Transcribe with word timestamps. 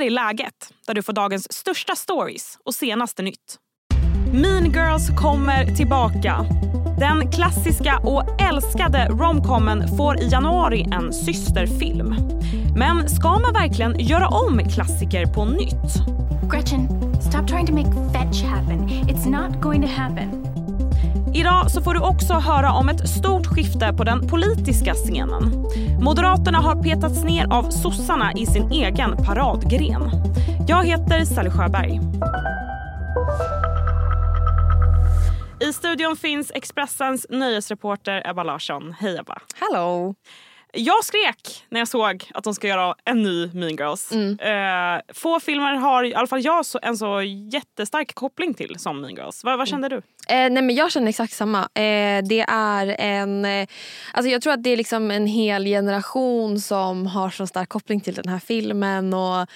här 0.00 0.06
är 0.06 0.10
läget 0.10 0.72
där 0.86 0.94
du 0.94 1.02
får 1.02 1.12
dagens 1.12 1.52
största 1.52 1.96
stories 1.96 2.58
och 2.64 2.74
senaste 2.74 3.22
nytt. 3.22 3.56
Mean 4.32 4.64
Girls 4.64 5.08
kommer 5.20 5.76
tillbaka. 5.76 6.46
Den 6.98 7.30
klassiska 7.30 7.98
och 7.98 8.40
älskade 8.40 9.08
romcomen 9.08 9.96
får 9.96 10.20
i 10.20 10.28
januari 10.28 10.86
en 10.92 11.12
systerfilm. 11.12 12.14
Men 12.76 13.08
ska 13.08 13.28
man 13.28 13.52
verkligen 13.52 13.98
göra 13.98 14.28
om 14.28 14.58
klassiker 14.58 15.26
på 15.26 15.44
nytt? 15.44 15.92
Gretchen, 16.50 16.88
stop 17.22 17.46
trying 17.46 17.66
to 17.66 17.72
make 17.72 17.90
fetch 18.12 18.42
happen. 18.42 18.88
It's 18.88 19.28
not 19.28 19.62
going 19.62 19.82
to 19.82 19.88
happen. 19.88 20.49
Idag 21.34 21.70
så 21.70 21.82
får 21.82 21.94
du 21.94 22.00
också 22.00 22.34
höra 22.34 22.72
om 22.72 22.88
ett 22.88 23.08
stort 23.08 23.46
skifte 23.46 23.92
på 23.96 24.04
den 24.04 24.28
politiska 24.28 24.94
scenen. 24.94 25.66
Moderaterna 26.00 26.58
har 26.58 26.82
petats 26.82 27.24
ner 27.24 27.52
av 27.52 27.70
sossarna 27.70 28.32
i 28.32 28.46
sin 28.46 28.70
egen 28.72 29.16
paradgren. 29.16 30.10
Jag 30.68 30.84
heter 30.84 31.24
Sally 31.24 31.50
Sjöberg. 31.50 32.00
I 35.60 35.72
studion 35.72 36.16
finns 36.16 36.52
Expressens 36.54 37.26
nöjesreporter 37.30 38.30
Ebba 38.30 38.42
Larsson. 38.42 38.94
Hej 38.98 39.18
Ebba. 39.18 39.38
Hello! 39.60 40.14
Jag 40.72 41.04
skrek 41.04 41.66
när 41.68 41.80
jag 41.80 41.88
såg 41.88 42.30
att 42.34 42.44
de 42.44 42.54
ska 42.54 42.68
göra 42.68 42.94
en 43.04 43.22
ny 43.22 43.50
Mean 43.54 43.76
Girls. 43.76 44.12
Mm. 44.12 44.38
Eh, 44.40 45.02
få 45.14 45.40
filmer 45.40 45.74
har 45.74 46.04
i 46.04 46.14
alla 46.14 46.26
fall 46.26 46.44
jag 46.44 46.66
så, 46.66 46.78
en 46.82 46.96
så 46.96 47.22
jättestark 47.52 48.14
koppling 48.14 48.54
till 48.54 48.78
som 48.78 49.00
Mean 49.00 49.14
Girls. 49.14 49.44
Va, 49.44 49.56
vad 49.56 49.68
kände 49.68 49.88
du? 49.88 49.96
Eh, 49.96 50.02
nej 50.50 50.62
men 50.62 50.74
jag 50.74 50.92
känner 50.92 51.08
exakt 51.08 51.32
samma. 51.32 51.58
Eh, 51.58 52.22
det 52.24 52.44
är 52.48 52.96
en... 52.98 53.44
Eh, 53.44 53.66
alltså 54.12 54.30
jag 54.30 54.42
tror 54.42 54.52
att 54.52 54.62
det 54.62 54.70
är 54.70 54.76
liksom 54.76 55.10
en 55.10 55.26
hel 55.26 55.64
generation 55.64 56.60
som 56.60 57.06
har 57.06 57.30
så 57.30 57.46
stark 57.46 57.68
koppling 57.68 58.00
till 58.00 58.14
den 58.14 58.28
här 58.28 58.38
filmen. 58.38 59.14
Och, 59.14 59.46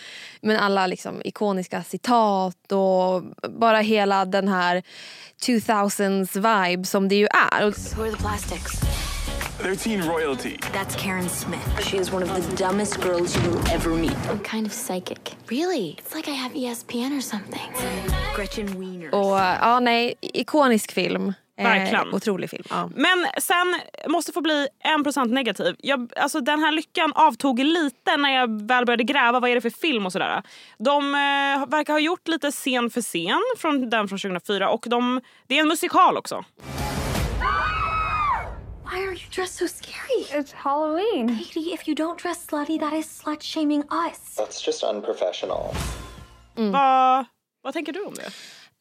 men 0.41 0.57
alla 0.57 0.87
liksom 0.87 1.23
ikoniska 1.25 1.83
citat 1.83 2.73
och 2.73 3.23
bara 3.61 3.79
hela 3.79 4.25
den 4.25 4.49
här 4.49 4.83
2000s 5.47 6.69
vibe 6.69 6.85
som 6.85 7.09
det 7.09 7.15
ju 7.15 7.27
är. 7.27 7.63
Who 7.97 8.03
are 8.03 8.11
the 8.11 8.17
plastics? 8.17 9.04
They're 9.65 9.75
teen 9.77 10.03
royalty. 10.09 10.59
That's 10.73 10.95
Karen 10.97 11.29
Smith. 11.29 11.85
She 11.89 11.97
is 11.97 12.13
one 12.13 12.23
of 12.23 12.29
the 12.35 12.57
dumbest 12.65 13.01
girls 13.01 13.35
you 13.37 13.51
will 13.51 13.69
ever 13.73 13.91
meet. 13.91 14.17
I'm 14.31 14.39
kind 14.41 14.67
of 14.67 14.73
psychic. 14.73 15.37
Really? 15.49 15.97
It's 15.99 16.15
like 16.15 16.29
I 16.29 16.35
have 16.35 16.53
ESPN 16.55 17.19
or 17.19 17.21
something. 17.23 17.73
Gretchen 18.37 18.67
Wiener. 18.81 19.15
och 19.15 19.39
ja, 19.39 19.81
nej, 19.81 20.15
ikonisk 20.21 20.93
film. 20.93 21.33
Eh, 21.59 21.65
Verkligen. 21.65 22.15
otrolig 22.15 22.51
film. 22.51 22.65
Ja. 22.71 22.91
Men 22.95 23.27
sen 23.39 23.81
måste 24.09 24.33
få 24.33 24.41
bli 24.41 24.69
en 24.79 25.05
procent 25.05 25.33
negativ. 25.33 25.77
Jag, 25.79 26.13
alltså 26.17 26.41
den 26.41 26.61
här 26.61 26.73
lyckan 26.73 27.13
avtog 27.15 27.59
lite 27.59 28.17
när 28.17 28.31
jag 28.31 28.63
väl 28.69 28.87
började 28.87 29.05
gräva 29.05 29.41
vad 29.41 29.51
är 29.51 29.55
det 29.55 29.61
för 29.61 29.71
film 29.71 30.07
och 30.07 30.13
sådär. 30.13 30.43
De 30.79 31.15
eh, 31.15 31.67
verkar 31.71 31.93
ha 31.93 32.01
gjort 32.01 32.29
lite 32.29 32.51
scen 32.51 32.91
för 32.91 33.01
scen 33.03 33.41
från 33.59 33.91
den 33.91 34.09
från 34.09 34.19
2004 34.19 34.71
och 34.71 34.85
de, 34.89 35.21
det 35.47 35.57
är 35.59 35.61
en 35.61 35.69
musikal 35.69 36.17
också. 36.17 36.45
Why 38.95 39.01
are 39.01 39.13
you 39.13 39.29
dressed 39.31 39.57
so 39.57 39.67
scary? 39.67 40.41
It's 40.41 40.53
Halloween. 40.53 41.29
Katie, 41.29 41.73
if 41.73 41.89
you 41.89 41.95
don't 41.97 42.19
dress 42.23 42.47
slutty, 42.47 42.79
that 42.79 42.93
is 42.93 43.07
slut 43.07 43.43
shaming 43.43 43.83
us. 43.91 44.37
That's 44.37 44.67
just 44.67 44.85
unprofessional. 44.85 45.75
Vad, 46.55 47.25
vad 47.63 47.73
tänker 47.73 47.93
du 47.93 48.05
om 48.05 48.15
det? 48.15 48.27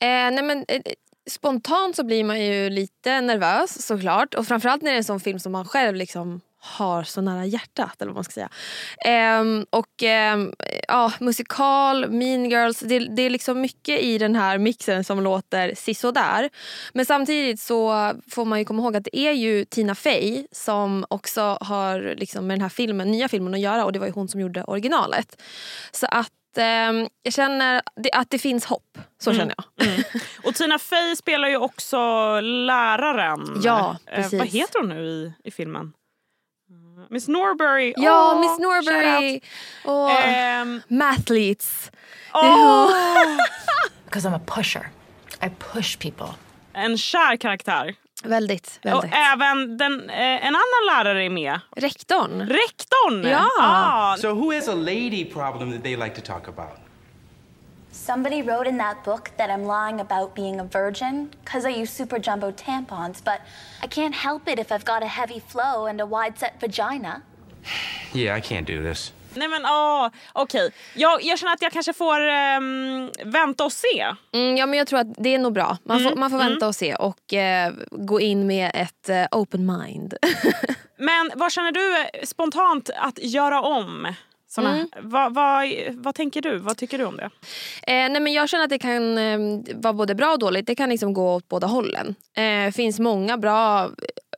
Eh, 0.05 0.31
nej 0.31 0.43
men, 0.43 0.65
eh, 0.67 0.81
spontant 1.29 1.95
så 1.95 2.03
blir 2.03 2.23
man 2.23 2.45
ju 2.45 2.69
lite 2.69 3.21
nervös 3.21 3.85
såklart. 3.85 4.33
Och 4.35 4.47
framförallt 4.47 4.81
när 4.81 4.91
det 4.91 4.95
är 4.95 4.97
en 4.97 5.03
sån 5.03 5.19
film 5.19 5.39
som 5.39 5.51
man 5.51 5.65
själv 5.65 5.95
liksom 5.95 6.41
har 6.65 7.03
så 7.03 7.21
nära 7.21 7.45
hjärtat. 7.45 8.01
Eller 8.01 8.09
vad 8.09 8.15
man 8.15 8.23
ska 8.23 8.31
säga. 8.31 8.49
Ehm, 9.05 9.65
och 9.69 10.03
ehm, 10.03 10.53
ja, 10.87 11.11
musikal, 11.19 12.09
Mean 12.11 12.49
Girls. 12.49 12.79
Det, 12.79 12.99
det 12.99 13.21
är 13.21 13.29
liksom 13.29 13.61
mycket 13.61 13.99
i 13.99 14.17
den 14.17 14.35
här 14.35 14.57
mixen 14.57 15.03
som 15.03 15.21
låter 15.23 15.75
sisådär. 15.75 16.49
Men 16.93 17.05
samtidigt 17.05 17.59
så 17.59 18.11
får 18.29 18.45
man 18.45 18.59
ju 18.59 18.65
komma 18.65 18.81
ihåg 18.83 18.95
att 18.95 19.03
det 19.03 19.17
är 19.17 19.31
ju 19.31 19.65
Tina 19.65 19.95
Fey 19.95 20.47
som 20.51 21.05
också 21.09 21.57
har 21.61 22.15
liksom 22.17 22.47
med 22.47 22.55
den 22.57 22.61
här 22.61 22.69
filmen, 22.69 23.11
nya 23.11 23.27
filmen 23.27 23.53
att 23.53 23.59
göra. 23.59 23.85
Och 23.85 23.91
det 23.93 23.99
var 23.99 24.07
ju 24.07 24.13
hon 24.13 24.27
som 24.27 24.39
gjorde 24.41 24.63
originalet. 24.63 25.41
Så 25.91 26.05
att 26.11 26.29
ehm, 26.57 27.07
jag 27.23 27.33
känner 27.33 27.81
att 28.13 28.29
det 28.29 28.39
finns 28.39 28.65
hopp. 28.65 28.97
Så 29.17 29.33
känner 29.33 29.55
jag. 29.57 29.87
Och 30.43 30.55
Tina 30.55 30.79
Fey 30.79 31.15
spelar 31.15 31.47
ju 31.47 31.57
också 31.57 31.97
läraren. 32.41 33.61
Ja, 33.63 33.97
Eh, 34.07 34.15
precis. 34.15 34.39
vad 34.39 34.47
heter 34.47 34.79
hon 34.79 34.89
nu 34.89 35.03
i, 35.05 35.33
i 35.43 35.51
filmen? 35.51 35.93
Miss 37.09 37.27
Norbury. 37.27 37.93
Ja, 37.97 38.31
Åh, 38.33 38.39
Miss 38.39 38.59
Norbury 38.59 39.41
och 39.85 40.11
Ehm, 40.11 40.81
Mathletes. 40.87 41.91
Because 44.05 44.25
I'm 44.29 44.35
a 44.35 44.41
pusher. 44.45 44.89
I 45.41 45.49
push 45.73 45.97
people. 45.99 46.27
en 46.73 46.97
kär 46.97 47.35
karaktär. 47.37 47.95
Väldigt, 48.23 48.79
Och 48.83 48.89
väldigt. 48.89 49.11
även 49.13 49.77
den, 49.77 50.09
eh, 50.09 50.45
en 50.47 50.55
annan 50.55 50.85
lärare 50.95 51.25
är 51.25 51.29
med. 51.29 51.59
Rektorn. 51.75 52.41
Rektorn! 52.41 53.23
Ja. 53.29 53.47
Ah, 53.59 54.17
So, 54.17 54.27
who 54.33 54.53
has 54.55 54.67
a 54.67 54.75
lady 54.75 55.25
problem 55.25 55.71
that 55.73 55.83
they 55.83 55.95
like 55.97 56.15
to 56.15 56.21
talk 56.21 56.47
about? 56.47 56.77
Somebody 58.05 58.41
wrote 58.41 58.67
in 58.67 58.77
that 58.79 59.01
book 59.05 59.31
that 59.37 59.49
I'm 59.49 59.63
lying 59.63 60.01
about 60.01 60.35
being 60.35 60.59
a 60.59 60.65
virgin 60.65 61.29
because 61.45 61.63
I 61.63 61.69
use 61.81 61.89
super 61.89 62.19
jumbo 62.19 62.51
tampons, 62.51 63.23
but 63.23 63.39
I 63.81 63.87
can't 63.87 64.13
help 64.13 64.49
it 64.49 64.59
if 64.59 64.73
I've 64.73 64.83
got 64.83 65.03
a 65.03 65.07
heavy 65.07 65.39
flow 65.39 65.85
and 65.85 66.01
a 66.01 66.05
wide 66.05 66.37
set 66.37 66.59
vagina. 66.59 67.21
Yeah, 68.13 68.35
I 68.37 68.41
can't 68.41 68.67
do 68.67 68.83
this. 68.83 69.13
Nej 69.33 69.47
men 69.47 69.65
åh, 69.65 70.09
okej. 70.33 70.71
Jag, 70.95 71.23
jag 71.23 71.39
känner 71.39 71.53
att 71.53 71.61
jag 71.61 71.71
kanske 71.71 71.93
får 71.93 72.19
ehm, 72.19 73.11
vänta 73.25 73.65
och 73.65 73.71
se. 73.71 74.15
Mm, 74.33 74.57
ja, 74.57 74.65
men 74.65 74.79
jag 74.79 74.87
tror 74.87 74.99
att 74.99 75.07
det 75.17 75.35
är 75.35 75.39
nog 75.39 75.53
bra. 75.53 75.77
Man 75.83 75.99
får, 75.99 76.15
man 76.15 76.29
får 76.29 76.37
vänta 76.37 76.67
och 76.67 76.75
se 76.75 76.95
och 76.95 77.33
eh, 77.33 77.73
gå 77.91 78.19
in 78.19 78.47
med 78.47 78.71
ett 78.73 79.09
eh, 79.09 79.25
open 79.31 79.65
mind. 79.65 80.13
Men 80.97 81.31
vad 81.35 81.51
känner 81.51 81.71
du 81.71 81.97
eh, 81.99 82.05
spontant 82.23 82.89
att 82.97 83.23
göra 83.23 83.61
om? 83.61 84.13
Såna, 84.55 84.69
Mm. 84.75 84.87
vad, 85.01 85.33
vad, 85.33 85.65
vad 85.91 86.15
tänker 86.15 86.41
du? 86.41 86.57
Vad 86.57 86.77
tycker 86.77 86.97
du 86.97 87.05
om 87.05 87.17
det? 87.17 87.23
Eh, 87.87 88.09
nej, 88.09 88.19
men 88.19 88.33
jag 88.33 88.49
känner 88.49 88.63
att 88.63 88.69
det 88.69 88.79
kan 88.79 89.17
eh, 89.17 89.39
vara 89.75 89.93
både 89.93 90.15
bra 90.15 90.31
och 90.31 90.39
dåligt. 90.39 90.67
Det 90.67 90.75
kan 90.75 90.89
liksom 90.89 91.13
gå 91.13 91.35
åt 91.35 91.47
båda 91.47 91.67
hållen. 91.67 92.15
Det 92.35 92.63
eh, 92.65 92.71
finns 92.71 92.99
många 92.99 93.37
bra 93.37 93.89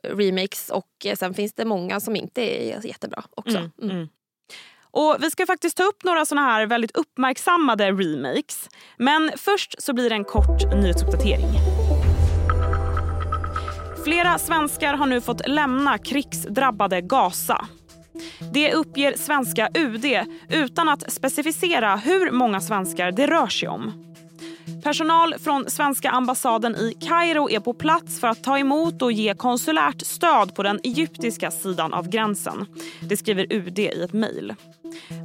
remakes 0.02 0.70
och 0.70 0.86
eh, 1.06 1.16
sen 1.16 1.34
finns 1.34 1.52
det 1.54 1.64
många 1.64 2.00
som 2.00 2.16
inte 2.16 2.42
är 2.42 2.86
jättebra 2.86 3.22
också. 3.36 3.58
Mm. 3.82 4.08
Och 4.90 5.16
Vi 5.20 5.30
ska 5.30 5.46
faktiskt 5.46 5.76
ta 5.76 5.82
upp 5.82 6.04
några 6.04 6.26
såna 6.26 6.40
här 6.40 6.66
väldigt 6.66 6.96
uppmärksammade 6.96 7.92
remakes. 7.92 8.68
Men 8.98 9.30
först 9.36 9.82
så 9.82 9.92
blir 9.92 10.08
det 10.10 10.14
en 10.16 10.24
kort 10.24 10.74
nyhetsuppdatering. 10.74 11.46
Flera 14.04 14.38
svenskar 14.38 14.94
har 14.94 15.06
nu 15.06 15.20
fått 15.20 15.48
lämna 15.48 15.98
krigsdrabbade 15.98 17.00
Gaza. 17.00 17.66
Det 18.52 18.72
uppger 18.72 19.16
svenska 19.16 19.68
UD 19.74 20.04
utan 20.48 20.88
att 20.88 21.12
specificera 21.12 21.96
hur 21.96 22.30
många 22.30 22.60
svenskar 22.60 23.12
det 23.12 23.26
rör 23.26 23.46
sig 23.46 23.68
om. 23.68 24.06
Personal 24.82 25.34
från 25.38 25.70
svenska 25.70 26.10
ambassaden 26.10 26.76
i 26.76 26.94
Kairo 27.00 27.50
är 27.50 27.60
på 27.60 27.74
plats 27.74 28.20
för 28.20 28.28
att 28.28 28.44
ta 28.44 28.58
emot 28.58 29.02
och 29.02 29.12
ge 29.12 29.34
konsulärt 29.34 30.02
stöd 30.02 30.54
på 30.54 30.62
den 30.62 30.80
egyptiska 30.82 31.50
sidan 31.50 31.94
av 31.94 32.08
gränsen. 32.08 32.66
Det 33.00 33.16
skriver 33.16 33.52
UD 33.52 33.78
i 33.78 34.02
ett 34.02 34.12
mejl. 34.12 34.54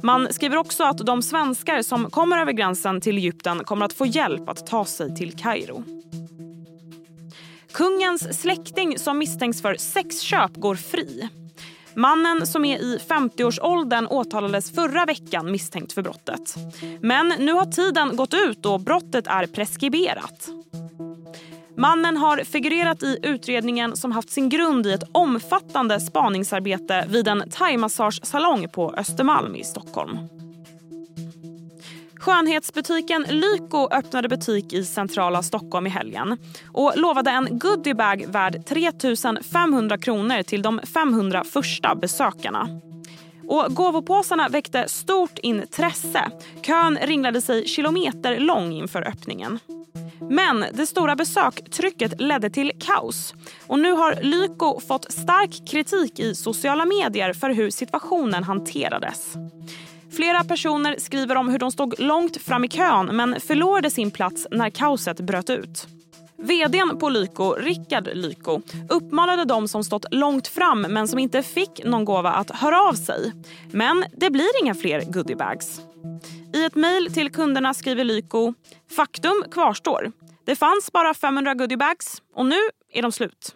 Man 0.02 0.28
skriver 0.30 0.56
också 0.56 0.84
att 0.84 0.98
de 0.98 1.22
svenskar 1.22 1.82
som 1.82 2.10
kommer 2.10 2.38
över 2.38 2.52
gränsen 2.52 3.00
till 3.00 3.18
Egypten 3.18 3.64
kommer 3.64 3.84
att 3.84 3.92
få 3.92 4.06
hjälp 4.06 4.48
att 4.48 4.66
ta 4.66 4.84
sig 4.84 5.16
till 5.16 5.36
Kairo. 5.36 5.84
Kungens 7.72 8.40
släkting 8.40 8.98
som 8.98 9.18
misstänks 9.18 9.62
för 9.62 9.74
sexköp 9.74 10.54
går 10.54 10.74
fri. 10.74 11.28
Mannen 11.96 12.46
som 12.46 12.64
är 12.64 12.78
i 12.78 12.98
50-årsåldern 13.08 14.06
åtalades 14.06 14.74
förra 14.74 15.04
veckan 15.04 15.50
misstänkt 15.52 15.92
för 15.92 16.02
brottet. 16.02 16.54
Men 17.00 17.32
nu 17.38 17.52
har 17.52 17.66
tiden 17.66 18.16
gått 18.16 18.34
ut 18.34 18.66
och 18.66 18.80
brottet 18.80 19.26
är 19.26 19.46
preskriberat. 19.46 20.48
Mannen 21.76 22.16
har 22.16 22.44
figurerat 22.44 23.02
i 23.02 23.18
utredningen 23.22 23.96
som 23.96 24.12
haft 24.12 24.30
sin 24.30 24.48
grund 24.48 24.86
i 24.86 24.92
ett 24.92 25.08
omfattande 25.12 26.00
spaningsarbete 26.00 27.06
vid 27.08 27.28
en 27.28 27.50
thaimassagesalong 27.50 28.68
på 28.68 28.94
Östermalm 28.96 29.56
i 29.56 29.64
Stockholm. 29.64 30.18
Skönhetsbutiken 32.22 33.22
Lyko 33.28 33.88
öppnade 33.90 34.28
butik 34.28 34.72
i 34.72 34.84
centrala 34.84 35.42
Stockholm 35.42 35.86
i 35.86 35.90
helgen 35.90 36.38
och 36.72 36.92
lovade 36.96 37.30
en 37.30 37.58
goodiebag 37.58 38.24
värd 38.28 38.66
3 38.66 38.92
500 39.52 39.98
kronor 39.98 40.42
till 40.42 40.62
de 40.62 40.80
500 40.94 41.44
första 41.44 41.94
besökarna. 41.94 42.80
Och 43.48 43.74
gåvopåsarna 43.74 44.48
väckte 44.48 44.88
stort 44.88 45.38
intresse. 45.38 46.30
Kön 46.62 46.98
ringlade 47.02 47.40
sig 47.40 47.66
kilometer 47.66 48.38
lång 48.38 48.72
inför 48.72 49.08
öppningen. 49.08 49.58
Men 50.30 50.64
det 50.72 50.86
stora 50.86 51.16
besöktrycket 51.16 52.20
ledde 52.20 52.50
till 52.50 52.72
kaos. 52.80 53.34
Och 53.66 53.78
nu 53.78 53.92
har 53.92 54.18
Lyko 54.22 54.80
fått 54.80 55.12
stark 55.12 55.68
kritik 55.68 56.18
i 56.18 56.34
sociala 56.34 56.84
medier 56.84 57.32
för 57.32 57.50
hur 57.50 57.70
situationen 57.70 58.44
hanterades. 58.44 59.36
Flera 60.16 60.44
personer 60.44 60.96
skriver 60.98 61.36
om 61.36 61.48
hur 61.48 61.58
de 61.58 61.72
stod 61.72 62.00
långt 62.00 62.36
fram 62.36 62.64
i 62.64 62.68
kön 62.68 63.16
men 63.16 63.40
förlorade 63.40 63.90
sin 63.90 64.10
plats 64.10 64.46
när 64.50 64.70
kaoset 64.70 65.20
bröt 65.20 65.50
ut. 65.50 65.86
Vdn 66.36 66.98
på 66.98 67.08
Lyko, 67.08 67.54
Rickard 67.54 68.08
Lyko, 68.12 68.60
uppmanade 68.88 69.44
de 69.44 69.68
som 69.68 69.84
stått 69.84 70.04
långt 70.10 70.48
fram 70.48 70.80
men 70.80 71.08
som 71.08 71.18
inte 71.18 71.42
fick 71.42 71.84
någon 71.84 72.04
gåva 72.04 72.32
att 72.32 72.50
höra 72.50 72.80
av 72.80 72.92
sig. 72.92 73.32
Men 73.72 74.04
det 74.16 74.30
blir 74.30 74.62
inga 74.62 74.74
fler 74.74 75.04
goodiebags. 75.04 75.80
I 76.54 76.64
ett 76.64 76.74
mejl 76.74 77.14
till 77.14 77.30
kunderna 77.32 77.74
skriver 77.74 78.04
Lyko 78.04 78.54
“Faktum 78.96 79.44
kvarstår. 79.50 80.12
Det 80.44 80.56
fanns 80.56 80.92
bara 80.92 81.14
500 81.14 81.54
goodiebags 81.54 82.22
och 82.34 82.46
nu 82.46 82.58
är 82.92 83.02
de 83.02 83.12
slut.” 83.12 83.54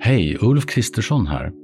Hej, 0.00 0.38
Ulf 0.40 0.66
Kristersson 0.66 1.26
här. 1.26 1.63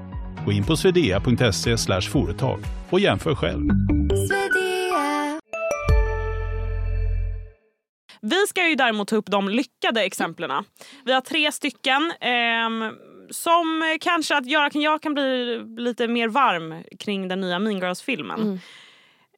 Gå 0.45 0.51
in 0.51 0.63
på 0.63 0.77
swedea.se 0.77 2.01
företag 2.01 2.59
och 2.89 2.99
jämför 2.99 3.35
själv. 3.35 3.69
Vi 8.21 8.47
ska 8.47 8.69
ju 8.69 8.75
däremot 8.75 9.07
ta 9.07 9.15
upp 9.15 9.31
de 9.31 9.49
lyckade 9.49 10.03
exemplen. 10.03 10.63
Vi 11.05 11.13
har 11.13 11.21
tre 11.21 11.51
stycken 11.51 12.13
eh, 12.21 12.91
som 13.29 13.97
kanske 14.01 14.37
att 14.37 14.45
jag, 14.45 14.75
jag 14.75 15.01
kan 15.01 15.13
bli 15.13 15.59
lite 15.77 16.07
mer 16.07 16.27
varm 16.27 16.83
kring 16.99 17.27
den 17.27 17.41
nya 17.41 17.59
Mean 17.59 17.79
Girls-filmen. 17.79 18.41
Mm. 18.41 18.59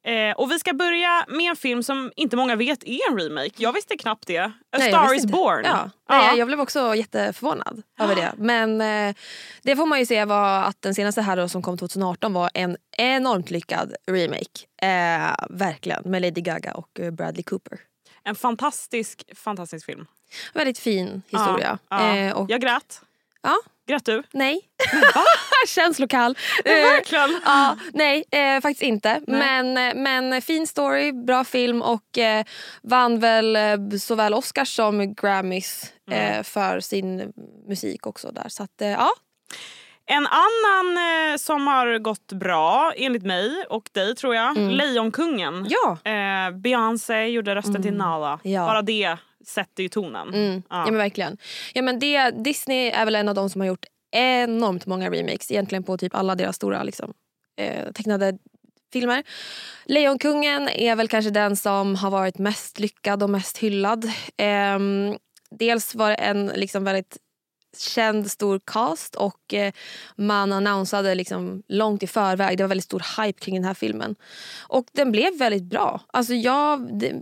Eh, 0.04 0.32
och 0.36 0.50
vi 0.50 0.58
ska 0.58 0.72
börja 0.72 1.24
med 1.28 1.50
en 1.50 1.56
film 1.56 1.82
som 1.82 2.12
inte 2.16 2.36
många 2.36 2.56
vet 2.56 2.84
är 2.84 3.10
en 3.10 3.18
remake. 3.18 3.50
Jag 3.56 3.72
visste 3.72 3.96
knappt 3.96 4.26
det. 4.26 4.38
A 4.38 4.52
Nej, 4.78 4.88
Star 4.92 5.14
is 5.14 5.26
born. 5.26 5.64
Ja. 5.64 5.90
Nej, 6.08 6.38
jag 6.38 6.46
blev 6.46 6.60
också 6.60 6.94
jätteförvånad 6.94 7.82
över 8.00 8.14
det. 8.14 8.32
Men 8.36 8.80
eh, 8.80 9.14
det 9.62 9.76
får 9.76 9.86
man 9.86 9.98
ju 9.98 10.06
se 10.06 10.24
var 10.24 10.62
att 10.62 10.82
den 10.82 10.94
senaste 10.94 11.22
här 11.22 11.36
då, 11.36 11.48
som 11.48 11.62
kom 11.62 11.78
2018 11.78 12.32
var 12.32 12.50
en 12.54 12.76
enormt 12.98 13.50
lyckad 13.50 13.94
remake. 14.10 14.66
Eh, 14.82 15.34
verkligen. 15.50 16.02
Med 16.04 16.22
Lady 16.22 16.40
Gaga 16.40 16.74
och 16.74 17.00
eh, 17.00 17.10
Bradley 17.10 17.42
Cooper. 17.42 17.78
En 18.24 18.34
fantastisk, 18.34 19.24
fantastisk 19.34 19.86
film. 19.86 20.06
Väldigt 20.54 20.78
fin 20.78 21.22
historia. 21.28 21.78
Ja, 21.88 22.16
ja. 22.16 22.16
Eh, 22.16 22.36
och, 22.36 22.50
Jag 22.50 22.60
grät. 22.60 23.00
ja, 23.42 23.56
Grät 23.86 24.04
du? 24.04 24.22
nej. 24.32 24.60
Känslokall. 25.66 26.36
Eh, 26.64 26.72
verkligen. 26.72 27.40
Ja, 27.44 27.76
nej, 27.92 28.24
eh, 28.30 28.60
faktiskt 28.60 28.82
inte. 28.82 29.20
Nej. 29.26 29.40
Men, 29.62 29.88
eh, 29.88 29.94
men 29.94 30.42
fin 30.42 30.66
story, 30.66 31.12
bra 31.12 31.44
film 31.44 31.82
och 31.82 32.18
eh, 32.18 32.44
vann 32.82 33.20
väl 33.20 33.56
eh, 33.56 33.76
såväl 34.00 34.34
Oscars 34.34 34.76
som 34.76 35.14
Grammys 35.14 35.92
eh, 36.10 36.30
Mm. 36.32 36.44
för 36.44 36.80
sin 36.80 37.32
musik 37.68 38.06
också 38.06 38.30
där. 38.32 38.48
Så 38.48 38.62
att, 38.62 38.70
ja. 38.78 39.10
En 40.06 40.26
annan 40.26 40.98
som 41.38 41.66
har 41.66 41.98
gått 41.98 42.32
bra, 42.32 42.92
enligt 42.96 43.22
mig 43.22 43.64
och 43.68 43.88
dig 43.92 44.14
tror 44.14 44.34
jag, 44.34 44.56
Mm. 44.56 44.70
Lejonkungen. 44.70 45.66
Ja. 45.68 45.98
Beyoncé 46.52 47.26
gjorde 47.26 47.54
rösten 47.54 47.82
till 47.82 47.94
Nala. 47.94 48.40
Ja. 48.42 48.66
Bara 48.66 48.82
det 48.82 49.16
sätter 49.46 49.82
ju 49.82 49.88
tonen. 49.88 50.34
Mm. 50.34 50.62
Ja. 50.70 50.84
men 50.84 50.96
verkligen. 50.96 51.38
Ja, 51.72 51.82
men 51.82 51.98
det, 51.98 52.30
Disney 52.30 52.90
är 52.90 53.04
väl 53.04 53.14
en 53.14 53.28
av 53.28 53.34
de 53.34 53.50
som 53.50 53.60
har 53.60 53.68
gjort 53.68 53.86
enormt 54.16 54.86
många 54.86 55.10
remakes 55.10 55.50
egentligen 55.50 55.82
på 55.82 55.96
typ 55.96 56.14
alla 56.14 56.34
deras 56.34 56.56
stora 56.56 56.82
liksom, 56.82 57.14
eh, 57.56 57.92
tecknade 57.92 58.38
filmer. 58.92 59.22
Lejonkungen 59.84 60.68
är 60.68 60.96
väl 60.96 61.08
kanske 61.08 61.30
den 61.30 61.56
som 61.56 61.94
har 61.94 62.10
varit 62.10 62.38
mest 62.38 62.78
lyckad 62.78 63.22
och 63.22 63.30
mest 63.30 63.58
hyllad. 63.58 64.10
Ehm, 64.36 65.16
dels 65.50 65.94
var 65.94 66.08
det 66.08 66.14
en 66.14 66.46
liksom 66.46 66.84
väldigt 66.84 67.18
känd 67.78 68.30
stor 68.30 68.60
cast 68.64 69.14
och 69.14 69.54
eh, 69.54 69.72
man 70.16 70.52
annonsade 70.52 71.14
liksom 71.14 71.62
långt 71.68 72.02
i 72.02 72.06
förväg. 72.06 72.58
Det 72.58 72.62
var 72.62 72.68
väldigt 72.68 72.84
stor 72.84 73.22
hype 73.22 73.40
kring 73.40 73.54
den 73.54 73.64
här 73.64 73.74
filmen. 73.74 74.16
Och 74.68 74.86
den 74.92 75.12
blev 75.12 75.38
väldigt 75.38 75.64
bra. 75.64 76.00
Alltså 76.06 76.34
jag, 76.34 76.98
det, 76.98 77.12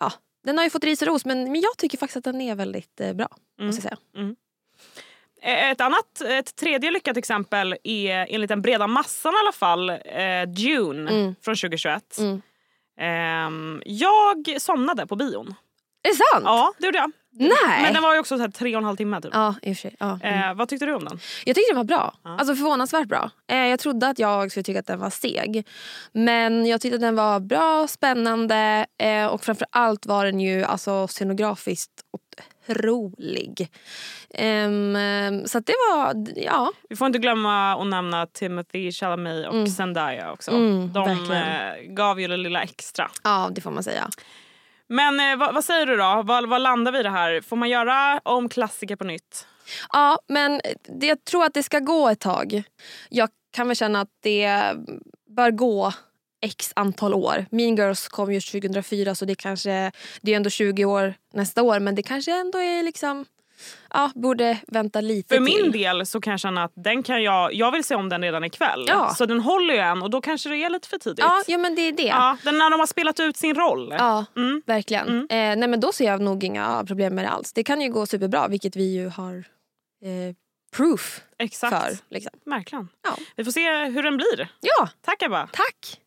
ja, 0.00 0.12
den 0.46 0.56
har 0.58 0.64
ju 0.64 0.70
fått 0.70 0.84
ris 0.84 1.02
och 1.02 1.08
ros 1.08 1.24
men, 1.24 1.52
men 1.52 1.60
jag 1.60 1.76
tycker 1.76 1.98
faktiskt 1.98 2.16
att 2.16 2.24
den 2.24 2.40
är 2.40 2.54
väldigt 2.54 3.00
eh, 3.00 3.12
bra. 3.12 3.28
Måste 3.60 3.88
jag 3.88 3.98
säga. 4.14 4.32
Eh, 5.42 5.70
Ett 5.70 5.80
annat, 5.80 6.20
ett 6.20 6.56
tredje 6.56 6.90
lyckat 6.90 7.16
exempel 7.16 7.76
är 7.84 8.26
enligt 8.30 8.48
den 8.48 8.62
breda 8.62 8.86
massan 8.86 9.32
i 9.34 9.36
alla 9.42 9.52
fall 9.52 9.90
eh, 9.90 10.42
Dune 10.56 11.10
Mm. 11.10 11.34
från 11.42 11.54
2021. 11.56 12.18
Mm. 12.18 12.42
Ehm, 13.00 13.82
jag 13.86 14.56
somnade 14.60 15.06
på 15.06 15.16
bion. 15.16 15.54
Är 16.06 16.10
det 16.10 16.16
sant? 16.32 16.44
Ja, 16.44 16.72
det 16.78 16.86
gjorde 16.86 16.98
jag. 16.98 17.12
Nej! 17.38 17.82
Men 17.82 17.94
den 17.94 18.02
var 18.02 18.14
ju 18.14 18.20
också 18.20 18.36
så 18.36 18.42
här 18.42 18.50
tre 18.50 18.74
och 18.76 18.78
en 18.78 18.84
halv 18.84 18.96
timme. 18.96 19.20
Typ. 19.20 19.30
Ja, 19.34 19.54
i 19.62 19.72
och 19.72 19.76
för 19.76 19.80
sig. 19.80 19.96
Ja. 19.98 20.18
Mm. 20.22 20.50
Eh, 20.50 20.54
vad 20.56 20.68
tyckte 20.68 20.86
du 20.86 20.94
om 20.94 21.04
den? 21.04 21.18
Jag 21.44 21.56
tyckte 21.56 21.70
den 21.72 21.76
var 21.76 21.84
bra. 21.84 22.14
Ja. 22.24 22.36
Alltså 22.38 22.54
förvånansvärt 22.54 23.08
bra. 23.08 23.30
Eh, 23.50 23.56
jag 23.56 23.78
trodde 23.80 24.08
att 24.08 24.18
jag 24.18 24.50
skulle 24.50 24.64
tycka 24.64 24.80
att 24.80 24.86
den 24.86 24.98
var 25.00 25.10
seg. 25.10 25.66
Men 26.12 26.66
jag 26.66 26.80
tyckte 26.80 26.94
att 26.94 27.00
den 27.00 27.16
var 27.16 27.40
bra, 27.40 27.86
spännande 27.88 28.86
eh, 28.98 29.26
och 29.26 29.42
framför 29.44 29.66
allt 29.70 30.06
var 30.06 30.24
den 30.24 30.40
ju 30.40 30.64
alltså, 30.64 31.08
scenografiskt 31.08 31.90
otrolig. 32.68 33.68
Ehm, 34.34 35.42
så 35.46 35.58
det 35.60 35.74
var, 35.90 36.14
ja. 36.36 36.72
Vi 36.88 36.96
får 36.96 37.06
inte 37.06 37.18
glömma 37.18 37.72
att 37.82 37.86
nämna 37.86 38.26
Timothy 38.26 38.92
Chalamet 38.92 39.46
och 39.48 39.54
Mm. 39.54 39.66
Zendaya 39.66 40.32
också. 40.32 40.50
Mm, 40.50 40.92
De 40.92 41.04
verkligen. 41.08 41.42
eh, 41.42 41.94
gav 41.94 42.20
ju 42.20 42.28
det 42.28 42.36
lilla 42.36 42.62
extra. 42.62 43.10
Ja, 43.24 43.48
det 43.52 43.60
får 43.60 43.70
man 43.70 43.82
säga. 43.82 44.08
Men 44.88 45.20
eh, 45.20 45.36
vad, 45.36 45.54
vad 45.54 45.64
säger 45.64 45.86
du 45.86 45.96
då? 45.96 46.22
Vad, 46.24 46.48
vad 46.48 46.62
landar 46.62 46.92
vi 46.92 46.98
i 46.98 47.02
det 47.02 47.10
här? 47.10 47.40
Får 47.40 47.56
man 47.56 47.68
göra 47.68 48.20
om 48.24 48.48
klassiker 48.48 48.96
på 48.96 49.04
nytt? 49.04 49.46
Ja, 49.92 50.18
men 50.28 50.60
det, 51.00 51.06
jag 51.06 51.24
tror 51.24 51.44
att 51.44 51.54
det 51.54 51.62
ska 51.62 51.78
gå 51.78 52.08
ett 52.08 52.20
tag. 52.20 52.62
Jag 53.08 53.28
kan 53.50 53.68
väl 53.68 53.76
känna 53.76 54.00
att 54.00 54.10
det 54.22 54.74
bör 55.26 55.50
gå 55.50 55.92
x 56.40 56.72
antal 56.76 57.14
år. 57.14 57.46
Mean 57.50 57.76
Girls 57.76 58.08
kom 58.08 58.32
ju 58.32 58.40
2004 58.40 59.14
så 59.14 59.24
det 59.24 59.34
kanske 59.34 59.92
det 60.20 60.32
är 60.32 60.36
ändå 60.36 60.50
20 60.50 60.84
år 60.84 61.14
nästa 61.32 61.62
år 61.62 61.80
men 61.80 61.94
det 61.94 62.02
kanske 62.02 62.40
ändå 62.40 62.58
är 62.58 62.82
liksom 62.82 63.24
ja, 63.90 64.10
borde 64.14 64.58
vänta 64.68 65.00
lite 65.00 65.28
För 65.36 65.44
till. 65.44 65.62
min 65.62 65.72
del 65.72 66.06
så 66.06 66.20
kan 66.20 66.30
jag 66.30 66.40
känna 66.40 66.64
att 66.64 66.72
den 66.74 67.02
kan 67.02 67.22
jag, 67.22 67.54
jag 67.54 67.72
vill 67.72 67.84
se 67.84 67.94
om 67.94 68.08
den 68.08 68.22
redan 68.22 68.44
ikväll. 68.44 68.84
Ja. 68.88 69.14
Så 69.14 69.26
den 69.26 69.40
håller 69.40 69.74
ju 69.74 69.80
än 69.80 70.02
och 70.02 70.10
då 70.10 70.20
kanske 70.20 70.48
det 70.48 70.56
är 70.56 70.70
lite 70.70 70.88
för 70.88 70.98
tidigt. 70.98 71.18
Ja, 71.18 71.42
ja 71.46 71.58
men 71.58 71.74
det 71.74 71.82
är 71.82 71.92
det. 71.92 72.02
Ja, 72.02 72.36
den 72.42 72.58
när 72.58 72.70
de 72.70 72.80
har 72.80 72.86
spelat 72.86 73.20
ut 73.20 73.36
sin 73.36 73.54
roll. 73.54 73.94
Ja, 73.98 74.24
Mm. 74.36 74.62
verkligen. 74.66 75.08
Eh, 75.20 75.26
nej 75.56 75.68
men 75.68 75.80
då 75.80 75.92
ser 75.92 76.04
jag 76.06 76.20
nog 76.20 76.44
inga 76.44 76.84
problem 76.86 77.14
med 77.14 77.24
det 77.24 77.28
alls. 77.30 77.52
Det 77.52 77.64
kan 77.64 77.80
ju 77.80 77.88
gå 77.92 78.06
superbra 78.06 78.48
vilket 78.48 78.76
vi 78.76 78.94
ju 78.94 79.08
har 79.08 79.34
eh, 80.04 80.34
proof 80.76 81.20
Exakt. 81.38 81.76
för. 81.86 81.98
Liksom. 82.14 82.32
Verkligen. 82.44 82.88
Ja. 83.04 83.16
Vi 83.36 83.44
får 83.44 83.52
se 83.52 83.84
hur 83.84 84.02
den 84.02 84.16
blir. 84.16 84.48
ja, 84.60 84.88
Tack 85.04 85.22
Ebba. 85.22 85.48
tack! 85.52 86.00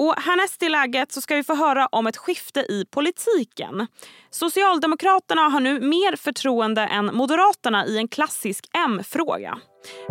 Och 0.00 0.14
härnäst 0.16 0.62
i 0.62 0.68
läget 0.68 1.12
så 1.12 1.20
ska 1.20 1.36
vi 1.36 1.42
få 1.42 1.54
höra 1.54 1.86
om 1.86 2.06
ett 2.06 2.16
skifte 2.16 2.60
i 2.60 2.84
politiken. 2.90 3.86
Socialdemokraterna 4.30 5.42
har 5.42 5.60
nu 5.60 5.80
mer 5.80 6.16
förtroende 6.16 6.82
än 6.82 7.14
Moderaterna 7.14 7.86
i 7.86 7.98
en 7.98 8.08
klassisk 8.08 8.64
M-fråga. 8.86 9.58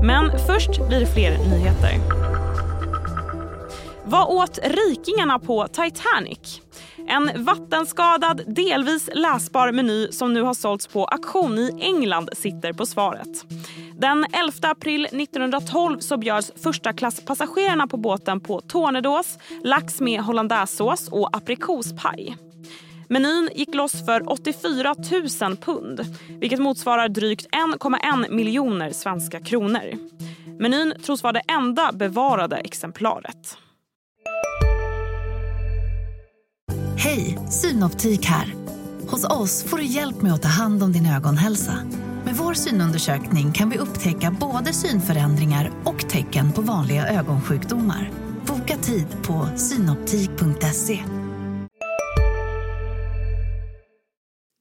Men 0.04 0.32
först 0.48 0.88
blir 0.88 1.00
det 1.00 1.14
fler 1.14 1.32
nyheter. 1.32 1.94
Vad 4.06 4.28
åt 4.28 4.60
rikingarna 4.64 5.40
på 5.40 5.68
Titanic? 5.68 6.62
En 7.08 7.46
vattenskadad, 7.46 8.42
delvis 8.48 9.10
läsbar 9.14 9.72
meny 9.72 10.12
som 10.12 10.34
nu 10.34 10.42
har 10.42 10.54
sålts 10.54 10.88
på 10.88 11.06
auktion 11.06 11.58
i 11.58 11.78
England 11.82 12.30
sitter 12.34 12.74
på 12.74 12.86
svaret. 12.86 13.46
Den 14.02 14.26
11 14.34 14.70
april 14.70 15.06
1912 15.06 16.00
så 16.00 16.18
bjöds 16.18 16.52
första 16.56 16.94
klasspassagerarna 16.94 17.88
på 17.88 17.98
båten 17.98 18.40
på 18.40 18.62
tornedås, 18.62 19.38
lax 19.64 20.00
med 20.00 20.22
hollandaisesås 20.22 21.08
och 21.08 21.38
aprikospaj. 21.38 22.38
Menyn 23.10 23.50
gick 23.56 23.76
loss 23.76 24.06
för 24.06 24.32
84 24.32 24.96
000 25.42 25.58
pund, 25.58 26.16
vilket 26.28 26.60
motsvarar 26.60 27.10
drygt 27.10 27.48
1,1 27.50 28.32
miljoner 28.32 28.92
svenska 28.92 29.40
kronor. 29.40 29.98
Menyn 30.60 30.94
tros 31.06 31.24
vara 31.24 31.34
det 31.34 31.44
enda 31.54 31.92
bevarade 31.92 32.58
exemplaret. 32.58 33.58
Hej, 36.98 37.40
Synoptik 37.50 38.26
här. 38.26 38.54
Hos 39.10 39.26
oss 39.26 39.64
får 39.64 39.78
du 39.78 39.84
hjälp 39.84 40.22
med 40.22 40.34
att 40.34 40.42
ta 40.42 40.48
hand 40.48 40.84
om 40.84 40.92
din 40.92 41.06
ögonhälsa. 41.06 41.74
Med 42.30 42.38
vår 42.38 42.54
synundersökning 42.54 43.52
kan 43.52 43.70
vi 43.70 43.78
upptäcka 43.78 44.36
både 44.40 44.74
synförändringar 44.74 45.72
och 45.86 46.10
tecken 46.10 46.52
på 46.52 46.62
vanliga 46.62 47.08
ögonsjukdomar. 47.08 48.12
Boka 48.48 48.78
tid 48.78 49.08
på 49.28 49.50
synoptik.se. 49.58 51.04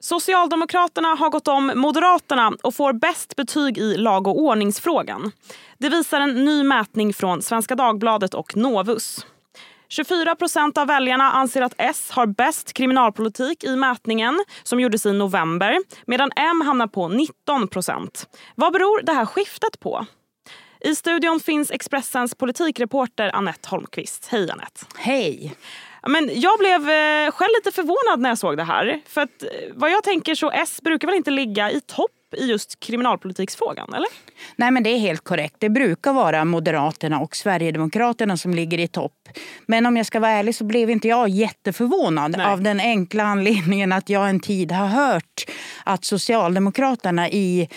Socialdemokraterna 0.00 1.08
har 1.08 1.30
gått 1.30 1.48
om 1.48 1.72
Moderaterna 1.74 2.52
och 2.62 2.74
får 2.74 2.92
bäst 2.92 3.36
betyg 3.36 3.78
i 3.78 3.96
lag 3.96 4.26
och 4.26 4.38
ordningsfrågan. 4.38 5.32
Det 5.78 5.88
visar 5.88 6.20
en 6.20 6.44
ny 6.44 6.62
mätning 6.62 7.14
från 7.14 7.42
Svenska 7.42 7.74
Dagbladet 7.74 8.34
och 8.34 8.56
Novus. 8.56 9.26
24 9.88 10.34
procent 10.34 10.78
av 10.78 10.86
väljarna 10.86 11.32
anser 11.32 11.62
att 11.62 11.74
S 11.78 12.10
har 12.10 12.26
bäst 12.26 12.72
kriminalpolitik 12.72 13.64
i 13.64 13.76
mätningen 13.76 14.44
som 14.62 14.80
gjordes 14.80 15.06
i 15.06 15.12
november 15.12 15.78
medan 16.06 16.30
M 16.36 16.60
hamnar 16.60 16.86
på 16.86 17.08
19 17.08 17.68
procent. 17.68 18.26
Vad 18.54 18.72
beror 18.72 19.02
det 19.02 19.12
här 19.12 19.26
skiftet 19.26 19.80
på? 19.80 20.06
I 20.80 20.94
studion 20.94 21.40
finns 21.40 21.70
Expressens 21.70 22.34
politikreporter 22.34 23.30
Annette 23.34 23.68
Holmqvist. 23.68 24.28
Hej 24.30 24.50
Annette. 24.50 24.86
Hej. 24.96 25.54
Men 26.06 26.30
jag 26.32 26.58
blev 26.58 26.90
eh, 26.90 27.30
själv 27.30 27.50
lite 27.58 27.72
förvånad 27.72 28.20
när 28.20 28.28
jag 28.28 28.38
såg 28.38 28.56
det 28.56 28.64
här. 28.64 29.00
För 29.06 29.20
att, 29.20 29.42
eh, 29.42 29.48
vad 29.74 29.90
jag 29.90 30.04
tänker 30.04 30.34
så 30.34 30.50
S 30.50 30.80
brukar 30.82 31.08
väl 31.08 31.16
inte 31.16 31.30
ligga 31.30 31.70
i 31.70 31.80
topp 31.80 32.10
i 32.36 32.44
just 32.44 32.80
kriminalpolitiksfrågan, 32.80 33.94
eller? 33.94 34.08
Nej, 34.56 34.70
men 34.70 34.82
det 34.82 34.90
är 34.90 34.98
helt 34.98 35.24
korrekt. 35.24 35.56
Det 35.58 35.68
brukar 35.68 36.12
vara 36.12 36.44
Moderaterna 36.44 37.20
och 37.20 37.36
Sverigedemokraterna 37.36 38.36
som 38.36 38.54
ligger 38.54 38.78
i 38.78 38.88
topp. 38.88 39.12
Men 39.66 39.86
om 39.86 39.96
jag 39.96 40.06
ska 40.06 40.20
vara 40.20 40.30
ärlig 40.30 40.54
så 40.54 40.64
blev 40.64 40.90
inte 40.90 41.08
jag 41.08 41.28
jätteförvånad 41.28 42.34
Nej. 42.36 42.46
av 42.46 42.62
den 42.62 42.80
enkla 42.80 43.22
anledningen 43.22 43.92
att 43.92 44.08
jag 44.08 44.28
en 44.28 44.40
tid 44.40 44.72
har 44.72 44.86
hört 44.86 45.44
att 45.84 46.04
Socialdemokraterna 46.04 47.28
i 47.28 47.68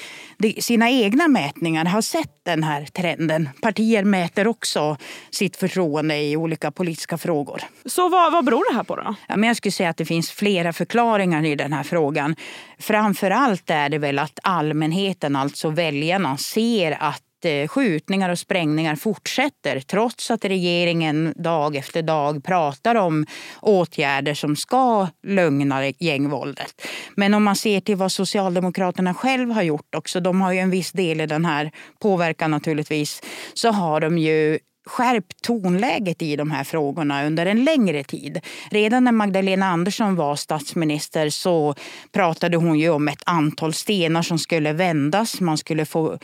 sina 0.59 0.89
egna 0.89 1.27
mätningar 1.27 1.85
har 1.85 2.01
sett 2.01 2.45
den 2.45 2.63
här 2.63 2.85
trenden. 2.85 3.49
Partier 3.61 4.03
mäter 4.03 4.47
också 4.47 4.97
sitt 5.31 5.55
förtroende 5.55 6.17
i 6.17 6.37
olika 6.37 6.71
politiska 6.71 7.17
frågor. 7.17 7.61
Så 7.85 8.09
vad, 8.09 8.31
vad 8.31 8.45
beror 8.45 8.71
det 8.71 8.77
här 8.77 8.83
på 8.83 8.95
då? 8.95 9.15
Ja, 9.27 9.37
men 9.37 9.47
jag 9.47 9.57
skulle 9.57 9.71
säga 9.71 9.89
att 9.89 9.97
det 9.97 10.05
finns 10.05 10.31
flera 10.31 10.73
förklaringar 10.73 11.45
i 11.45 11.55
den 11.55 11.73
här 11.73 11.83
frågan. 11.83 12.35
Framför 12.79 13.31
allt 13.31 13.69
är 13.69 13.89
det 13.89 13.97
väl 13.97 14.19
att 14.19 14.39
allmänheten, 14.41 15.35
alltså 15.35 15.69
väljarna, 15.69 16.37
ser 16.37 16.97
att 16.99 17.45
eh, 17.45 17.67
skjutningar 17.67 18.29
och 18.29 18.39
sprängningar 18.39 18.95
fortsätter 18.95 19.79
trots 19.79 20.31
att 20.31 20.45
regeringen 20.45 21.33
dag 21.35 21.75
efter 21.75 22.01
dag 22.01 22.43
pratar 22.43 22.95
om 22.95 23.25
åtgärder 23.61 24.33
som 24.33 24.55
ska 24.55 25.07
lugna 25.23 25.87
gängvåldet. 25.87 26.87
Men 27.15 27.33
om 27.33 27.43
man 27.43 27.55
ser 27.55 27.81
till 27.81 27.95
vad 27.95 28.11
Socialdemokraterna 28.11 29.13
själv 29.13 29.51
har 29.51 29.61
gjort 29.61 29.95
också, 29.95 30.19
de 30.19 30.41
har 30.41 30.51
ju 30.51 30.59
en 30.59 30.69
viss 30.69 30.91
del 30.91 31.21
i 31.21 31.25
den 31.25 31.45
här 31.45 31.71
påverkan 31.99 32.51
naturligtvis, 32.51 33.21
så 33.53 33.71
har 33.71 34.01
de 34.01 34.17
ju 34.17 34.59
skärpt 34.85 35.41
tonläget 35.41 36.21
i 36.21 36.35
de 36.35 36.51
här 36.51 36.63
frågorna 36.63 37.25
under 37.25 37.45
en 37.45 37.63
längre 37.63 38.03
tid. 38.03 38.39
Redan 38.71 39.03
när 39.03 39.11
Magdalena 39.11 39.65
Andersson 39.65 40.15
var 40.15 40.35
statsminister 40.35 41.29
så 41.29 41.75
pratade 42.11 42.57
hon 42.57 42.79
ju 42.79 42.89
om 42.89 43.07
ett 43.07 43.23
antal 43.25 43.73
stenar 43.73 44.21
som 44.21 44.39
skulle 44.39 44.73
vändas. 44.73 45.41
Man 45.41 45.57
skulle 45.57 45.85
få 45.85 46.17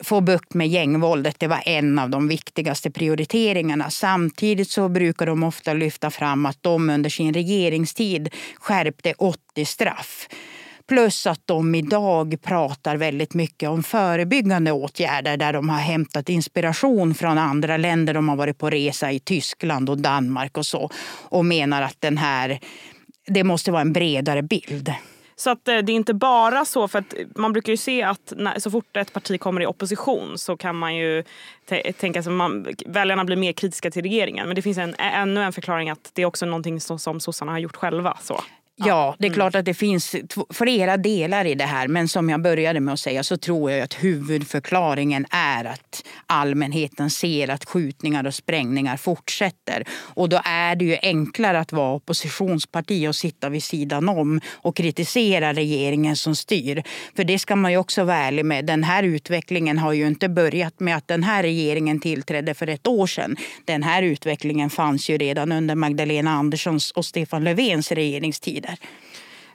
få 0.00 0.20
bukt 0.20 0.54
med 0.54 0.68
gängvåldet. 0.68 1.36
Det 1.38 1.46
var 1.46 1.62
en 1.66 1.98
av 1.98 2.10
de 2.10 2.28
viktigaste 2.28 2.90
prioriteringarna. 2.90 3.90
Samtidigt 3.90 4.70
så 4.70 4.88
brukar 4.88 5.26
de 5.26 5.42
ofta 5.42 5.72
lyfta 5.72 6.10
fram 6.10 6.46
att 6.46 6.62
de 6.62 6.90
under 6.90 7.10
sin 7.10 7.34
regeringstid 7.34 8.34
skärpte 8.60 9.14
80 9.18 9.64
straff. 9.64 10.28
Plus 10.88 11.26
att 11.26 11.40
de 11.44 11.74
idag 11.74 12.36
pratar 12.42 12.96
väldigt 12.96 13.34
mycket 13.34 13.68
om 13.68 13.82
förebyggande 13.82 14.72
åtgärder 14.72 15.36
där 15.36 15.52
de 15.52 15.68
har 15.68 15.78
hämtat 15.78 16.28
inspiration 16.28 17.14
från 17.14 17.38
andra 17.38 17.76
länder. 17.76 18.14
De 18.14 18.28
har 18.28 18.36
varit 18.36 18.58
på 18.58 18.70
resa 18.70 19.12
i 19.12 19.20
Tyskland 19.20 19.90
och 19.90 19.98
Danmark 19.98 20.58
och 20.58 20.66
så 20.66 20.90
och 21.22 21.44
menar 21.44 21.82
att 21.82 21.96
den 22.00 22.18
här, 22.18 22.60
det 23.26 23.44
måste 23.44 23.70
vara 23.72 23.82
en 23.82 23.92
bredare 23.92 24.42
bild. 24.42 24.92
Så 25.36 25.50
att 25.50 25.68
eh, 25.68 25.78
det 25.78 25.92
är 25.92 25.96
inte 25.96 26.14
bara 26.14 26.64
så, 26.64 26.88
för 26.88 26.98
att 26.98 27.14
man 27.36 27.52
brukar 27.52 27.72
ju 27.72 27.76
se 27.76 28.02
att 28.02 28.32
när, 28.36 28.58
så 28.58 28.70
fort 28.70 28.96
ett 28.96 29.12
parti 29.12 29.40
kommer 29.40 29.60
i 29.60 29.66
opposition 29.66 30.38
så 30.38 30.56
kan 30.56 30.76
man 30.76 30.96
ju 30.96 31.24
tänka 31.96 32.22
sig 32.22 32.32
att 32.32 32.82
väljarna 32.86 33.24
blir 33.24 33.36
mer 33.36 33.52
kritiska 33.52 33.90
till 33.90 34.02
regeringen. 34.02 34.46
Men 34.46 34.56
det 34.56 34.62
finns 34.62 34.78
en, 34.78 34.94
ännu 34.98 35.42
en 35.42 35.52
förklaring 35.52 35.90
att 35.90 36.10
det 36.14 36.22
är 36.22 36.26
också 36.26 36.46
någonting 36.46 36.80
som, 36.80 36.98
som 36.98 37.20
sossarna 37.20 37.52
har 37.52 37.58
gjort 37.58 37.76
själva. 37.76 38.18
Så. 38.22 38.40
Ja, 38.86 39.16
det 39.18 39.26
är 39.26 39.28
mm. 39.28 39.34
klart 39.34 39.54
att 39.54 39.64
det 39.64 39.74
finns 39.74 40.16
flera 40.50 40.96
delar 40.96 41.44
i 41.44 41.54
det 41.54 41.64
här. 41.64 41.88
Men 41.88 42.08
som 42.08 42.30
jag 42.30 42.42
började 42.42 42.80
med 42.80 42.94
att 42.94 43.00
säga 43.00 43.22
så 43.22 43.36
tror 43.36 43.70
jag 43.70 43.80
att 43.80 43.94
huvudförklaringen 43.94 45.26
är 45.30 45.64
att 45.64 46.04
allmänheten 46.26 47.10
ser 47.10 47.50
att 47.50 47.64
skjutningar 47.64 48.26
och 48.26 48.34
sprängningar 48.34 48.96
fortsätter. 48.96 49.84
Och 49.90 50.28
då 50.28 50.40
är 50.44 50.76
det 50.76 50.84
ju 50.84 50.96
enklare 51.02 51.60
att 51.60 51.72
vara 51.72 51.94
oppositionsparti 51.94 53.08
och 53.08 53.16
sitta 53.16 53.48
vid 53.48 53.62
sidan 53.62 54.08
om 54.08 54.40
och 54.52 54.76
kritisera 54.76 55.52
regeringen 55.52 56.16
som 56.16 56.36
styr. 56.36 56.82
För 57.16 57.24
det 57.24 57.38
ska 57.38 57.56
man 57.56 57.72
ju 57.72 57.78
också 57.78 58.04
vara 58.04 58.16
ärlig 58.16 58.44
med. 58.44 58.66
Den 58.66 58.84
här 58.84 59.02
utvecklingen 59.02 59.78
har 59.78 59.92
ju 59.92 60.06
inte 60.06 60.28
börjat 60.28 60.80
med 60.80 60.96
att 60.96 61.08
den 61.08 61.22
här 61.22 61.42
regeringen 61.42 62.00
tillträdde 62.00 62.54
för 62.54 62.66
ett 62.66 62.86
år 62.86 63.06
sedan. 63.06 63.36
Den 63.64 63.82
här 63.82 64.02
utvecklingen 64.02 64.70
fanns 64.70 65.10
ju 65.10 65.18
redan 65.18 65.52
under 65.52 65.74
Magdalena 65.74 66.30
Anderssons 66.30 66.90
och 66.90 67.04
Stefan 67.04 67.44
Löfvens 67.44 67.92
regeringstid 67.92 68.67
där. 68.68 68.78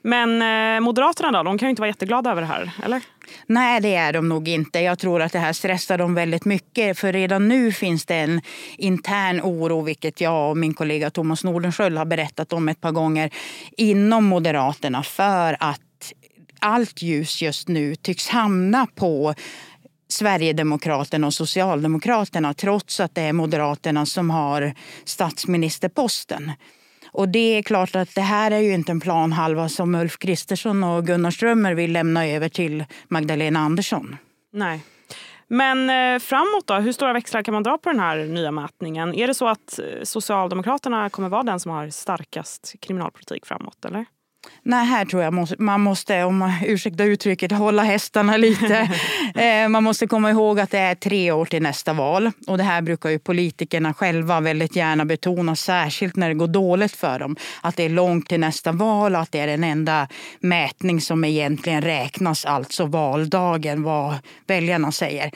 Men 0.01 0.41
eh, 0.41 0.81
Moderaterna 0.81 1.31
då, 1.31 1.43
de 1.43 1.57
kan 1.57 1.67
ju 1.67 1.69
inte 1.69 1.81
vara 1.81 1.89
jätteglada 1.89 2.31
över 2.31 2.41
det 2.41 2.47
här, 2.47 2.71
eller? 2.83 3.01
Nej, 3.45 3.81
det 3.81 3.95
är 3.95 4.13
de 4.13 4.29
nog 4.29 4.47
inte. 4.47 4.79
Jag 4.79 4.99
tror 4.99 5.21
att 5.21 5.31
det 5.31 5.39
här 5.39 5.53
stressar 5.53 5.97
dem 5.97 6.13
väldigt 6.15 6.45
mycket. 6.45 6.99
För 6.99 7.13
redan 7.13 7.47
nu 7.47 7.71
finns 7.71 8.05
det 8.05 8.15
en 8.15 8.41
intern 8.77 9.41
oro, 9.41 9.81
vilket 9.81 10.21
jag 10.21 10.49
och 10.49 10.57
min 10.57 10.73
kollega 10.73 11.09
Thomas 11.09 11.43
Nordenskjöld 11.43 11.97
har 11.97 12.05
berättat 12.05 12.53
om 12.53 12.69
ett 12.69 12.81
par 12.81 12.91
gånger, 12.91 13.29
inom 13.77 14.25
Moderaterna 14.25 15.03
för 15.03 15.57
att 15.59 16.13
allt 16.59 17.01
ljus 17.01 17.41
just 17.41 17.67
nu 17.67 17.95
tycks 17.95 18.29
hamna 18.29 18.87
på 18.95 19.33
Sverigedemokraterna 20.07 21.27
och 21.27 21.33
Socialdemokraterna 21.33 22.53
trots 22.53 22.99
att 22.99 23.15
det 23.15 23.21
är 23.21 23.33
Moderaterna 23.33 24.05
som 24.05 24.29
har 24.29 24.73
statsministerposten. 25.05 26.51
Och 27.13 27.29
det 27.29 27.57
är 27.57 27.61
klart 27.61 27.95
att 27.95 28.15
det 28.15 28.21
här 28.21 28.51
är 28.51 28.59
ju 28.59 28.73
inte 28.73 28.91
en 28.91 28.99
planhalva 28.99 29.69
som 29.69 29.95
Ulf 29.95 30.17
Kristersson 30.17 30.83
och 30.83 31.07
Gunnar 31.07 31.31
Strömmer 31.31 31.73
vill 31.73 31.91
lämna 31.91 32.27
över 32.27 32.49
till 32.49 32.85
Magdalena 33.07 33.59
Andersson. 33.59 34.17
Nej. 34.53 34.83
Men 35.47 35.89
eh, 35.89 36.19
framåt 36.19 36.67
då, 36.67 36.73
hur 36.73 36.91
stora 36.91 37.13
växlar 37.13 37.43
kan 37.43 37.53
man 37.53 37.63
dra 37.63 37.77
på 37.77 37.89
den 37.89 37.99
här 37.99 38.17
nya 38.17 38.51
mätningen? 38.51 39.13
Är 39.13 39.27
det 39.27 39.33
så 39.33 39.47
att 39.47 39.79
eh, 39.79 39.85
Socialdemokraterna 40.03 41.09
kommer 41.09 41.29
vara 41.29 41.43
den 41.43 41.59
som 41.59 41.71
har 41.71 41.89
starkast 41.89 42.75
kriminalpolitik 42.79 43.45
framåt? 43.45 43.85
Eller? 43.85 44.05
Nej, 44.65 44.85
här 44.85 45.05
tror 45.05 45.23
jag 45.23 45.59
man 45.59 45.81
måste, 45.81 46.23
om 46.23 46.37
man 46.37 46.51
ursäkta 46.65 47.03
uttrycket, 47.03 47.51
hålla 47.51 47.83
hästarna 47.83 48.37
lite. 48.37 48.89
Eh, 49.35 49.69
man 49.69 49.83
måste 49.83 50.07
komma 50.07 50.31
ihåg 50.31 50.59
att 50.59 50.71
det 50.71 50.77
är 50.77 50.95
tre 50.95 51.31
år 51.31 51.45
till 51.45 51.61
nästa 51.61 51.93
val. 51.93 52.31
Och 52.47 52.57
det 52.57 52.63
här 52.63 52.81
brukar 52.81 53.09
ju 53.09 53.19
politikerna 53.19 53.93
själva 53.93 54.39
väldigt 54.39 54.75
gärna 54.75 55.05
betona, 55.05 55.55
särskilt 55.55 56.15
när 56.15 56.27
det 56.29 56.35
går 56.35 56.47
dåligt 56.47 56.95
för 56.95 57.19
dem. 57.19 57.35
Att 57.61 57.75
det 57.75 57.83
är 57.83 57.89
långt 57.89 58.29
till 58.29 58.39
nästa 58.39 58.71
val 58.71 59.15
och 59.15 59.21
att 59.21 59.31
det 59.31 59.39
är 59.39 59.47
den 59.47 59.63
enda 59.63 60.07
mätning 60.39 61.01
som 61.01 61.23
egentligen 61.23 61.81
räknas, 61.81 62.45
alltså 62.45 62.85
valdagen, 62.85 63.83
vad 63.83 64.15
väljarna 64.47 64.91
säger. 64.91 65.31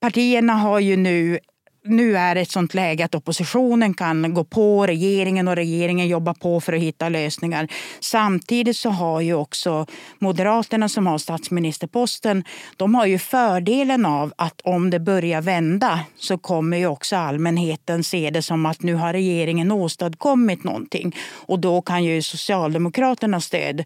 Partierna 0.00 0.52
har 0.52 0.80
ju 0.80 0.96
nu 0.96 1.38
nu 1.84 2.16
är 2.16 2.34
det 2.34 2.40
ett 2.40 2.50
sånt 2.50 2.74
läge 2.74 3.04
att 3.04 3.14
oppositionen 3.14 3.94
kan 3.94 4.34
gå 4.34 4.44
på 4.44 4.86
regeringen 4.86 5.48
och 5.48 5.56
regeringen 5.56 6.08
jobbar 6.08 6.34
på 6.34 6.60
för 6.60 6.72
att 6.72 6.80
hitta 6.80 7.08
lösningar. 7.08 7.68
Samtidigt 8.00 8.76
så 8.76 8.90
har 8.90 9.20
ju 9.20 9.34
också 9.34 9.86
Moderaterna 10.18 10.88
som 10.88 11.06
har 11.06 11.18
statsministerposten, 11.18 12.44
de 12.76 12.94
har 12.94 13.06
ju 13.06 13.18
fördelen 13.18 14.06
av 14.06 14.32
att 14.36 14.60
om 14.60 14.90
det 14.90 15.00
börjar 15.00 15.42
vända 15.42 16.00
så 16.16 16.38
kommer 16.38 16.76
ju 16.76 16.86
också 16.86 17.16
allmänheten 17.16 18.04
se 18.04 18.30
det 18.30 18.42
som 18.42 18.66
att 18.66 18.82
nu 18.82 18.94
har 18.94 19.12
regeringen 19.12 19.72
åstadkommit 19.72 20.64
någonting. 20.64 21.16
Och 21.30 21.58
då 21.58 21.82
kan 21.82 22.04
ju 22.04 22.22
Socialdemokraternas 22.22 23.44
stöd 23.44 23.84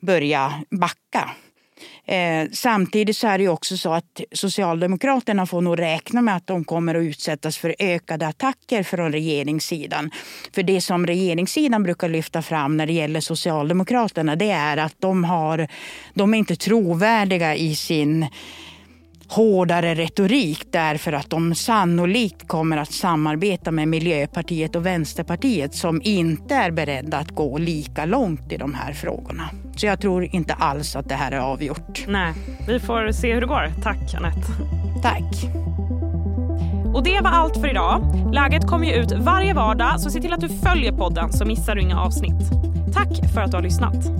börja 0.00 0.52
backa. 0.70 1.30
Eh, 2.04 2.48
samtidigt 2.52 3.16
så 3.16 3.28
är 3.28 3.38
det 3.38 3.48
också 3.48 3.76
så 3.76 3.92
att 3.92 4.20
Socialdemokraterna 4.32 5.46
får 5.46 5.60
nog 5.60 5.78
räkna 5.78 6.22
med 6.22 6.36
att 6.36 6.46
de 6.46 6.64
kommer 6.64 6.94
att 6.94 7.02
utsättas 7.02 7.58
för 7.58 7.74
ökade 7.78 8.26
attacker 8.26 8.82
från 8.82 9.12
regeringssidan. 9.12 10.10
För 10.54 10.62
det 10.62 10.80
som 10.80 11.06
regeringssidan 11.06 11.82
brukar 11.82 12.08
lyfta 12.08 12.42
fram 12.42 12.76
när 12.76 12.86
det 12.86 12.92
gäller 12.92 13.20
Socialdemokraterna 13.20 14.36
det 14.36 14.50
är 14.50 14.76
att 14.76 14.94
de, 14.98 15.24
har, 15.24 15.68
de 16.14 16.34
är 16.34 16.38
inte 16.38 16.56
trovärdiga 16.56 17.54
i 17.54 17.74
sin 17.74 18.26
hårdare 19.30 19.94
retorik 19.94 20.66
därför 20.72 21.12
att 21.12 21.30
de 21.30 21.54
sannolikt 21.54 22.48
kommer 22.48 22.76
att 22.76 22.92
samarbeta 22.92 23.70
med 23.70 23.88
Miljöpartiet 23.88 24.76
och 24.76 24.86
Vänsterpartiet 24.86 25.74
som 25.74 26.00
inte 26.04 26.54
är 26.54 26.70
beredda 26.70 27.16
att 27.16 27.30
gå 27.30 27.58
lika 27.58 28.04
långt 28.04 28.52
i 28.52 28.56
de 28.56 28.74
här 28.74 28.92
frågorna. 28.92 29.50
Så 29.76 29.86
jag 29.86 30.00
tror 30.00 30.24
inte 30.24 30.54
alls 30.54 30.96
att 30.96 31.08
det 31.08 31.14
här 31.14 31.32
är 31.32 31.38
avgjort. 31.38 32.04
Nej, 32.08 32.34
vi 32.66 32.80
får 32.80 33.12
se 33.12 33.34
hur 33.34 33.40
det 33.40 33.46
går. 33.46 33.72
Tack 33.82 34.14
Anette. 34.14 34.46
Tack. 35.02 35.60
Och 36.94 37.04
det 37.04 37.20
var 37.20 37.30
allt 37.30 37.56
för 37.56 37.70
idag. 37.70 38.02
Läget 38.32 38.66
kommer 38.66 38.86
ju 38.86 38.94
ut 38.94 39.12
varje 39.12 39.54
vardag 39.54 40.00
så 40.00 40.10
se 40.10 40.20
till 40.20 40.32
att 40.32 40.40
du 40.40 40.48
följer 40.48 40.92
podden 40.92 41.32
så 41.32 41.44
missar 41.44 41.74
du 41.74 41.80
inga 41.80 42.00
avsnitt. 42.00 42.50
Tack 42.94 43.32
för 43.34 43.40
att 43.40 43.50
du 43.50 43.56
har 43.56 43.62
lyssnat. 43.62 44.19